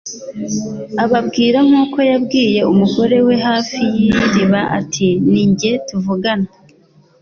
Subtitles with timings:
[1.03, 6.49] Ababwira nk'uko yabwiye umugore wari hafi y'iriba ati: "Ni njye tuvugana."